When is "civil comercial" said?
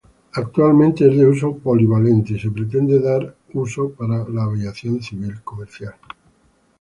4.99-5.93